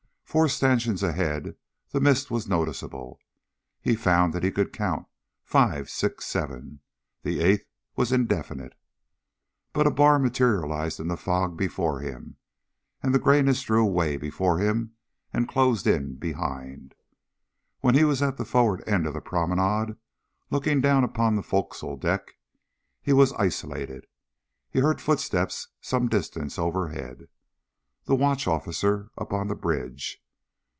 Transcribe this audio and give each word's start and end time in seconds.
Four 0.23 0.47
stanchions 0.47 1.03
ahead, 1.03 1.57
the 1.89 1.99
mist 1.99 2.31
was 2.31 2.47
noticeable. 2.47 3.19
He 3.81 3.97
found 3.97 4.31
that 4.31 4.45
he 4.45 4.51
could 4.53 4.71
count 4.71 5.05
five, 5.43 5.89
six, 5.89 6.25
seven.... 6.25 6.79
The 7.21 7.41
eighth 7.41 7.65
was 7.97 8.13
indefinite. 8.13 8.71
But 9.73 9.87
a 9.87 9.91
bar 9.91 10.19
materialized 10.19 11.01
in 11.01 11.09
the 11.09 11.17
fog 11.17 11.57
before 11.57 11.99
him, 11.99 12.37
and 13.03 13.13
the 13.13 13.19
grayness 13.19 13.61
drew 13.63 13.83
away 13.85 14.15
before 14.15 14.59
him 14.59 14.93
and 15.33 15.49
closed 15.49 15.85
in 15.85 16.15
behind. 16.15 16.95
When 17.81 17.93
he 17.95 18.05
was 18.05 18.21
at 18.21 18.37
the 18.37 18.45
forward 18.45 18.87
end 18.87 19.05
of 19.07 19.13
the 19.13 19.19
promenade, 19.19 19.97
looking 20.49 20.79
down 20.79 21.03
upon 21.03 21.35
the 21.35 21.43
forecastle 21.43 21.97
deck, 21.97 22.23
he 23.01 23.11
was 23.11 23.33
isolated. 23.33 24.07
He 24.69 24.79
heard 24.79 25.01
footsteps 25.01 25.67
some 25.81 26.07
distance 26.07 26.57
overhead. 26.57 27.27
The 28.05 28.15
watch 28.15 28.47
officer 28.47 29.11
up 29.17 29.31
on 29.33 29.47
the 29.47 29.55
bridge. 29.55 30.19